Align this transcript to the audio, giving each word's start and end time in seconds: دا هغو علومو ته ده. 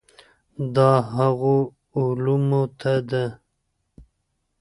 دا 0.75 0.91
هغو 1.13 1.55
علومو 1.99 2.63
ته 2.79 2.93
ده. 3.09 3.25